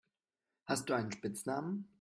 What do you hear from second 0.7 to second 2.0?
du einen Spitznamen?